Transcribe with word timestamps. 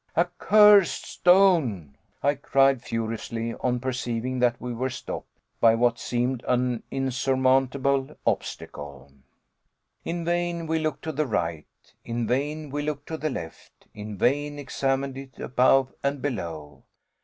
"Accursed 0.17 1.05
stone!" 1.05 1.95
I 2.23 2.33
cried 2.33 2.81
furiously, 2.81 3.53
on 3.59 3.79
perceiving 3.79 4.39
that 4.39 4.59
we 4.59 4.73
were 4.73 4.89
stopped 4.89 5.37
by 5.59 5.75
what 5.75 5.99
seemed 5.99 6.43
an 6.47 6.81
insurmountable 6.89 8.17
obstacle. 8.25 9.11
In 10.03 10.25
vain 10.25 10.65
we 10.65 10.79
looked 10.79 11.03
to 11.03 11.11
the 11.11 11.27
right, 11.27 11.67
in 12.03 12.25
vain 12.25 12.71
we 12.71 12.81
looked 12.81 13.05
to 13.09 13.17
the 13.17 13.29
left; 13.29 13.85
in 13.93 14.17
vain 14.17 14.57
examined 14.57 15.19
it 15.19 15.39
above 15.39 15.93
and 16.01 16.19
below. 16.19 16.81